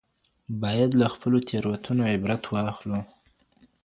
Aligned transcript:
باید 0.61 0.91
له 1.01 1.07
خپلو 1.13 1.37
تېروتنو 1.47 2.03
عبرت 2.13 2.43
واخلو. 2.47 2.99